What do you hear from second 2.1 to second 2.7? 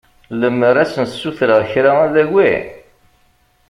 agin?